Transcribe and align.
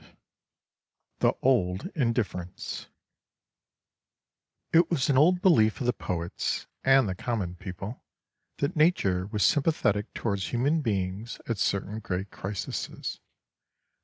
XVI 0.03 0.07
THE 1.19 1.33
OLD 1.43 1.89
INDIFFERENCE 1.93 2.87
It 4.73 4.89
was 4.89 5.11
an 5.11 5.17
old 5.19 5.43
belief 5.43 5.79
of 5.79 5.85
the 5.85 5.93
poets 5.93 6.65
and 6.83 7.07
the 7.07 7.13
common 7.13 7.53
people 7.53 8.03
that 8.57 8.75
nature 8.75 9.27
was 9.27 9.45
sympathetic 9.45 10.11
towards 10.15 10.47
human 10.47 10.81
beings 10.81 11.39
at 11.47 11.59
certain 11.59 11.99
great 11.99 12.31
crises. 12.31 13.19